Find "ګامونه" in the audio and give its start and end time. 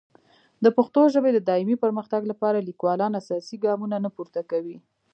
3.65-3.97